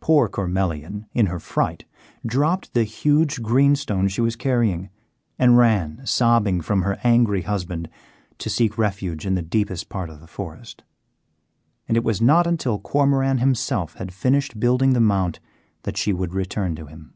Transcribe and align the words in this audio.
Poor 0.00 0.28
Cormelian, 0.28 1.06
in 1.14 1.26
her 1.26 1.38
fright, 1.38 1.84
dropped 2.26 2.74
the 2.74 2.82
huge 2.82 3.40
greenstone 3.40 4.08
she 4.08 4.20
was 4.20 4.34
carrying, 4.34 4.90
and 5.38 5.56
ran 5.56 6.04
sobbing 6.04 6.60
from 6.60 6.82
her 6.82 6.98
angry 7.04 7.42
husband 7.42 7.88
to 8.38 8.50
seek 8.50 8.76
refuge 8.76 9.24
in 9.24 9.36
the 9.36 9.42
deepest 9.42 9.88
part 9.88 10.10
of 10.10 10.18
the 10.20 10.26
forest; 10.26 10.82
and 11.86 11.96
it 11.96 12.02
was 12.02 12.20
not 12.20 12.48
until 12.48 12.80
Cormoran 12.80 13.38
himself 13.38 13.94
had 13.94 14.12
finished 14.12 14.58
building 14.58 14.92
the 14.92 14.98
Mount 15.00 15.38
that 15.84 15.96
she 15.96 16.12
would 16.12 16.34
return 16.34 16.74
to 16.74 16.86
him. 16.86 17.14